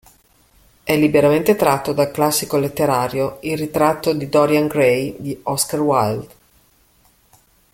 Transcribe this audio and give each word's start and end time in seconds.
È 0.83 0.97
liberamente 0.97 1.55
tratto 1.55 1.93
dal 1.93 2.09
classico 2.09 2.57
letterario 2.57 3.37
"Il 3.41 3.55
ritratto 3.55 4.13
di 4.13 4.27
Dorian 4.29 4.65
Gray" 4.65 5.15
di 5.19 5.39
Oscar 5.43 5.79
Wilde. 5.79 6.27